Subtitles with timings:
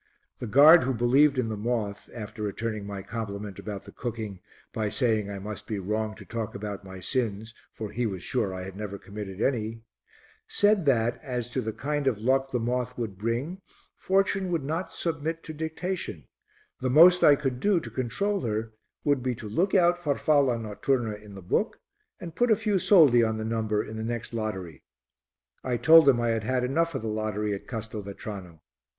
[0.39, 4.39] The guard who believed in the moth after returning my compliment about the cooking
[4.73, 8.51] by saying I must be wrong to talk about my sins, for he was sure
[8.51, 9.83] I had never committed any
[10.47, 13.61] said that as to the kind of luck the moth would bring,
[13.95, 16.25] Fortune would not submit to dictation,
[16.79, 18.73] the most I could do to control her
[19.03, 21.77] would be to look out farfalla notturna in the book
[22.19, 24.81] and put a few soldi on the number in the next lottery.
[25.63, 28.63] I told him I had had enough of the lottery at Castelvetrano.